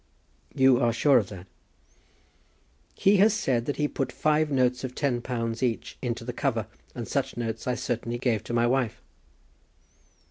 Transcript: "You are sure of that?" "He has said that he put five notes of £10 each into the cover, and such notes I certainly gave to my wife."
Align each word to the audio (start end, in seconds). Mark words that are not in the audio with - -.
"You 0.55 0.79
are 0.79 0.91
sure 0.91 1.19
of 1.19 1.29
that?" 1.29 1.45
"He 2.95 3.17
has 3.17 3.35
said 3.35 3.65
that 3.67 3.75
he 3.77 3.87
put 3.87 4.11
five 4.11 4.49
notes 4.49 4.83
of 4.83 4.95
£10 4.95 5.61
each 5.61 5.95
into 6.01 6.25
the 6.25 6.33
cover, 6.33 6.65
and 6.95 7.07
such 7.07 7.37
notes 7.37 7.67
I 7.67 7.75
certainly 7.75 8.17
gave 8.17 8.43
to 8.45 8.53
my 8.55 8.65
wife." 8.65 8.99